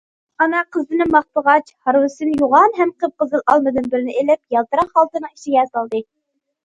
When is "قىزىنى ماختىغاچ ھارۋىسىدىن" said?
0.75-2.41